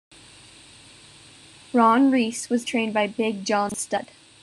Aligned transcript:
Ron 1.73 2.09
Reis 2.09 2.49
was 2.49 2.65
trained 2.65 2.91
by 2.91 3.05
Big 3.05 3.45
John 3.45 3.69
Studd. 3.75 4.07